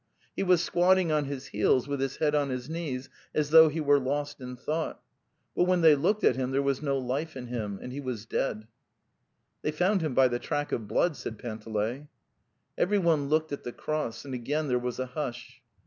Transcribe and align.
He 0.35 0.41
was 0.41 0.63
squatting 0.63 1.11
on 1.11 1.25
his 1.25 1.49
heels, 1.49 1.87
with 1.87 1.99
his 1.99 2.17
head 2.17 2.33
on 2.33 2.49
his 2.49 2.67
knees, 2.67 3.07
as 3.35 3.51
though 3.51 3.69
he 3.69 3.79
were 3.79 3.99
lost 3.99 4.41
in 4.41 4.55
thought, 4.55 4.99
but 5.55 5.65
when 5.65 5.81
they 5.81 5.93
looked 5.93 6.23
at 6.23 6.35
him 6.35 6.49
there 6.49 6.63
was 6.63 6.81
no 6.81 6.97
life 6.97 7.37
in 7.37 7.45
him 7.45 7.79
andi 7.83 7.91
he 7.91 7.99
was 8.01 8.25
deadars 8.25 8.63
ji 8.63 8.67
'They 9.61 9.71
found 9.73 10.01
him 10.01 10.15
by 10.15 10.27
the 10.27 10.39
track 10.39 10.71
of 10.71 10.87
blood," 10.87 11.15
said 11.15 11.37
Panteley. 11.37 12.07
Everyone 12.79 13.29
looked 13.29 13.51
at 13.51 13.63
the 13.63 13.71
cross, 13.71 14.25
and 14.25 14.33
again 14.33 14.67
there 14.69 14.79
was 14.79 14.97
a 14.97 15.05
hush. 15.05 15.61